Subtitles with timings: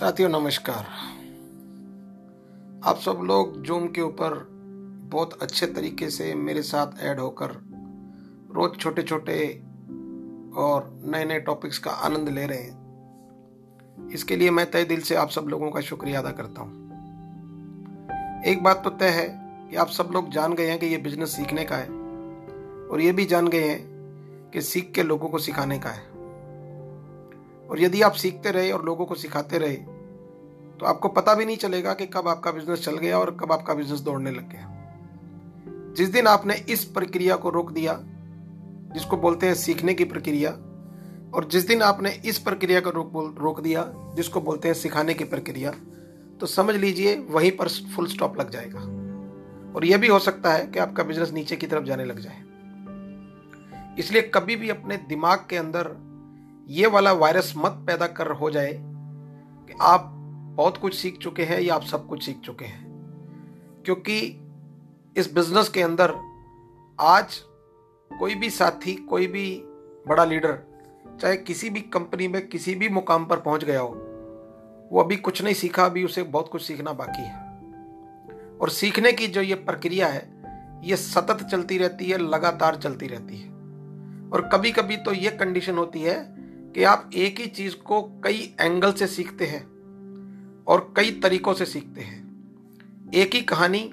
[0.00, 0.86] साथियों, नमस्कार।
[2.84, 4.48] आप सब लोग जूम के ऊपर
[5.10, 7.50] बहुत अच्छे तरीके से मेरे साथ ऐड होकर
[8.52, 9.62] रोज छोटे छोटे
[10.56, 15.14] और नए नए टॉपिक्स का आनंद ले रहे हैं। इसके लिए मैं तय दिल से
[15.14, 16.72] आप सब लोगों का शुक्रिया अदा करता हूँ।
[18.46, 19.28] एक बात तो तय है
[19.70, 21.88] कि आप सब लोग जान गए हैं कि ये बिज़नेस सीखने का है
[22.88, 26.08] और ये भी जान गए हैं कि सीख के लोगों को सिखाने का है।
[27.70, 29.99] और यदि आप सीखते रहे और लोगों को सिखाते रहे
[30.80, 33.74] तो आपको पता भी नहीं चलेगा कि कब आपका बिज़नेस चल गया और कब आपका
[33.74, 34.66] बिज़नेस दौड़ने लग गया।
[35.96, 37.98] जिस दिन आपने इस प्रक्रिया को रोक दिया,
[38.94, 40.50] जिसको बोलते हैं सीखने की प्रक्रिया,
[41.34, 43.84] और जिस दिन आपने इस प्रक्रिया को रोक रोक दिया,
[44.16, 45.70] जिसको बोलते हैं सिखाने की प्रक्रिया
[46.40, 48.80] तो समझ लीजिए वहीं पर फुल स्टॉप लग जाएगा।
[49.76, 52.42] और यह भी हो सकता है कि आपका बिज़नेस नीचे की तरफ़ जाने लग जाए।
[53.98, 55.90] इसलिए कभी भी अपने दिमाग के अंदर
[56.68, 58.72] ये वाला वायरस मत पैदा कर हो जाए
[59.68, 60.16] कि आप
[60.50, 62.90] बहुत कुछ सीख चुके हैं या आप सब कुछ सीख चुके हैं।
[63.84, 64.40] क्योंकि
[65.16, 66.14] इस बिज़नेस के अंदर
[67.00, 67.36] आज
[68.18, 69.62] कोई भी साथी, कोई भी
[70.08, 70.58] बड़ा लीडर,
[71.20, 73.88] चाहे किसी भी कंपनी में, किसी भी मुकाम पर पहुँच गया हो,
[74.92, 77.34] वो अभी कुछ नहीं सीखा, अभी उसे बहुत कुछ सीखना बाकी है।
[78.58, 80.42] और सीखने की जो ये प्रक्रिया है,
[80.84, 83.48] ये सतत चलती रहती है, लगातार चलती रहती है।
[84.30, 86.36] और कभी कभी तो ये कंडीशन होती है
[86.74, 89.69] कि आप एक ही चीज़ को कई एंगल से सीखते हैं
[90.66, 93.90] और कई तरीकों से सीखते हैं। एक ही कहानी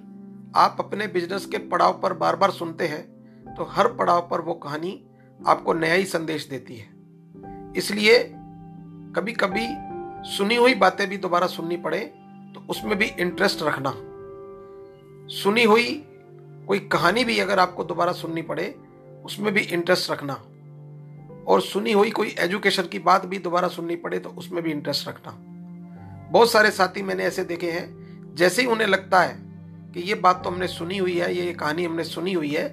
[0.55, 4.53] आप अपने बिज़नेस के पड़ाव पर बार बार सुनते हैं तो हर पड़ाव पर वो
[4.53, 5.01] कहानी
[5.39, 6.89] आपको नया ही संदेश देती है।
[7.77, 8.19] इसलिए
[9.15, 9.67] कभी कभी
[10.27, 11.99] सुनी हुई बातें भी दोबारा सुननी पड़े
[12.55, 13.93] तो उसमें भी इंटरेस्ट रखना।
[15.33, 16.03] सुनी हुई
[16.67, 18.75] कोई कहानी भी अगर आपको दोबारा सुननी पड़े,
[19.25, 20.33] उसमें भी इंटरेस्ट रखना।
[21.47, 25.07] और सुनी हुई कोई एजुकेशन की बात भी दोबारा सुननी पड़े तो उसमें भी इंटरेस्ट
[25.07, 25.31] रखना।
[26.31, 29.35] बहुत सारे साथी मैंने ऐसे देखे हैं, जैसे ही उन्हें लगता है
[29.93, 32.67] कि ये बात तो हमने सुनी हुई है, ये कहानी हमने सुनी हुई है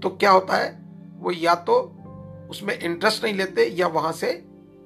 [0.00, 0.70] तो क्या होता है,
[1.18, 1.74] वो या तो
[2.50, 4.32] उसमें इंटरेस्ट नहीं लेते या वहाँ से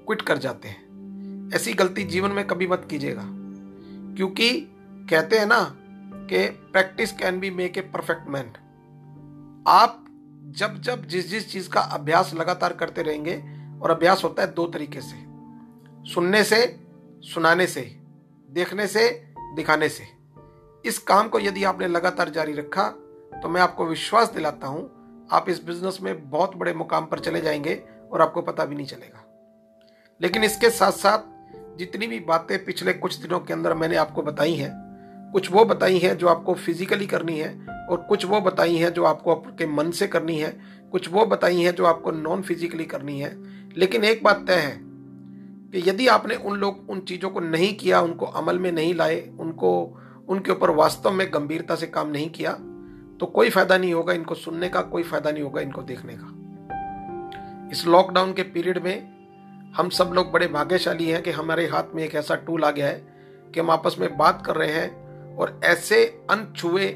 [0.06, 3.24] क्विट कर जाते हैं। ऐसी गलती जीवन में कभी मत कीजिएगा,
[4.16, 4.50] क्योंकि
[5.10, 5.60] कहते हैं ना
[6.30, 8.52] कि practice can be make a perfect man
[9.68, 10.04] आप
[10.56, 13.34] जब जब जिस जिस चीज़ का अभ्यास लगातार करते रहेंगे,
[13.82, 15.16] और अभ्यास होता है दो तरीके से,
[16.04, 16.64] सुनने से,
[17.24, 17.80] सुनाने से
[18.50, 19.08] देखने से,
[19.56, 20.04] दिखाने से।
[20.84, 22.88] इस काम को यदि आपने लगातार जारी रखा
[23.32, 27.40] तो मैं आपको विश्वास दिलाता हूँ, आप इस बिज़नेस में बहुत बड़े मुकाम पर चले
[27.40, 27.74] जाएँगे
[28.12, 29.24] और आपको पता भी नहीं चलेगा।
[30.20, 34.54] लेकिन इसके साथ साथ जितनी भी बातें पिछले कुछ दिनों के अंदर मैंने आपको बताई
[34.54, 34.72] हैं,
[35.32, 37.54] कुछ वो बताई हैं जो आपको फिजिकली करनी है
[37.90, 40.60] और कुछ वो बताई हैं जो आपको आपके मन से करनी है,
[40.92, 43.34] कुछ वो बताई हैं जो आपको नॉन फिजिकली करनी है।
[43.76, 44.89] लेकिन एक बात तय है
[45.72, 49.20] कि यदि आपने उन लोग, उन चीज़ों को नहीं किया, उनको अमल में नहीं लाए,
[49.40, 49.70] उनको,
[50.28, 52.52] उनके ऊपर वास्तव में गंभीरता से काम नहीं किया
[53.20, 57.68] तो कोई फ़ायदा नहीं होगा इनको सुनने का, कोई फ़ायदा नहीं होगा इनको देखने का।
[57.72, 62.02] इस लॉकडाउन के पीरियड में हम सब लोग बड़े भाग्यशाली हैं कि हमारे हाथ में
[62.04, 65.60] एक ऐसा टूल आ गया है कि हम आपस में बात कर रहे हैं और
[65.64, 66.88] ऐसे अनछुए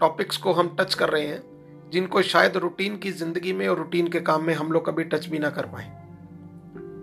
[0.00, 1.42] टॉपिक्स को हम टच कर रहे हैं,
[1.90, 5.26] जिनको शायद रूटीन की ज़िंदगी में और रूटीन के काम में हम लोग कभी टच
[5.26, 5.90] भी ना कर पाए।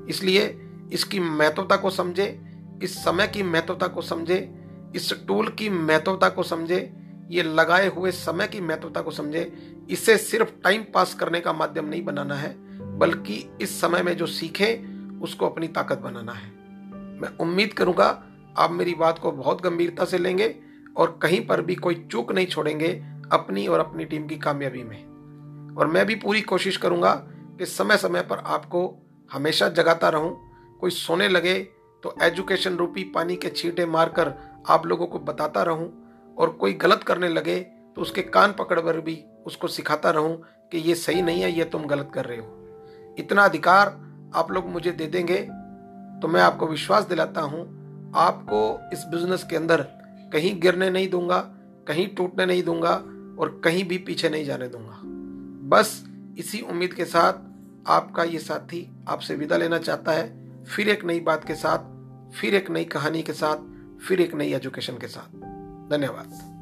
[0.09, 0.47] इसलिए
[0.93, 2.41] इसकी महत्वता को समझे,
[2.83, 4.55] इस समय की महत्वता को समझे,
[4.95, 6.93] इस टूल की महत्वता को समझे,
[7.29, 9.53] ये लगाए हुए समय की महत्वता को समझे,
[9.89, 12.55] इसे सिर्फ़ टाइम पास करने का माध्यम नहीं बनाना है,
[12.97, 14.85] बल्कि इस समय में जो सीखे,
[15.21, 16.47] उसको अपनी ताकत बनाना है।
[16.93, 18.23] मैं उम्मीद करूँगा
[18.57, 20.55] आप मेरी बात को बहुत गंभीरता से लेंगे
[20.97, 22.87] और कहीं पर भी कोई चूक नहीं छोड़ेंगे
[23.31, 25.03] अपनी और अपनी टीम की कामयाबी में।
[25.75, 27.13] और मैं भी पूरी कोशिश करूँगा
[27.57, 30.44] कि समय समय पर आपको हमेशा जगाता रहूँ
[30.79, 31.53] कोई सोने लगे
[32.03, 34.33] तो एजुकेशन रूपी पानी के छींटे मारकर
[34.69, 37.59] आप लोगों को बताता रहूँ। और कोई गलत करने लगे
[37.95, 40.41] तो उसके कान पकड़ कर भी उसको सिखाता रहूँ
[40.71, 43.87] कि ये सही नहीं है, ये तुम गलत कर रहे हो। इतना अधिकार
[44.35, 45.37] आप लोग मुझे दे देंगे
[46.21, 47.63] तो मैं आपको विश्वास दिलाता हूँ।
[48.15, 49.81] आपको इस बिज़नेस के अंदर
[50.33, 51.37] कहीं गिरने नहीं दूँगा,
[51.87, 52.93] कहीं टूटने नहीं दूँगा
[53.39, 54.99] और कहीं भी पीछे नहीं जाने दूँगा।
[55.69, 56.03] बस
[56.37, 57.33] इसी उम्मीद के साथ
[57.89, 60.27] आपका ये साथी आपसे विदा लेना चाहता है।
[60.67, 61.77] फिर एक नई बात के साथ,
[62.35, 63.57] फिर एक नई कहानी के साथ,
[64.07, 65.35] फिर एक नई एजुकेशन के साथ।
[65.89, 66.54] धन्यवाद।